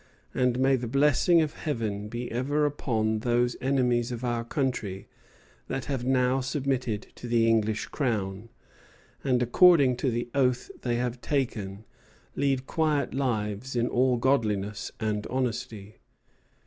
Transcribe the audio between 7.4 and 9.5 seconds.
English Crown, and